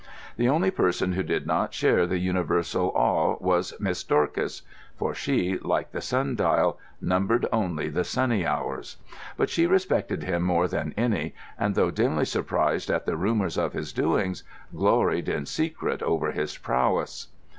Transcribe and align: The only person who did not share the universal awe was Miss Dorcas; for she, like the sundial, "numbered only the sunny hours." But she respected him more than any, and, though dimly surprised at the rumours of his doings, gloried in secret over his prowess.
The 0.35 0.49
only 0.49 0.71
person 0.71 1.11
who 1.13 1.21
did 1.21 1.45
not 1.45 1.75
share 1.75 2.07
the 2.07 2.17
universal 2.17 2.91
awe 2.95 3.37
was 3.39 3.75
Miss 3.79 4.03
Dorcas; 4.03 4.63
for 4.97 5.13
she, 5.13 5.59
like 5.59 5.91
the 5.91 6.01
sundial, 6.01 6.79
"numbered 6.99 7.45
only 7.53 7.87
the 7.87 8.03
sunny 8.03 8.43
hours." 8.43 8.97
But 9.37 9.51
she 9.51 9.67
respected 9.67 10.23
him 10.23 10.41
more 10.41 10.67
than 10.67 10.95
any, 10.97 11.35
and, 11.55 11.75
though 11.75 11.91
dimly 11.91 12.25
surprised 12.25 12.89
at 12.89 13.05
the 13.05 13.15
rumours 13.15 13.59
of 13.59 13.73
his 13.73 13.93
doings, 13.93 14.43
gloried 14.75 15.29
in 15.29 15.45
secret 15.45 16.01
over 16.01 16.31
his 16.31 16.57
prowess. 16.57 17.27